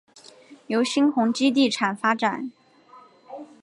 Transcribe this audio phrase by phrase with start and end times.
[0.65, 2.51] 由新鸿基地产发展。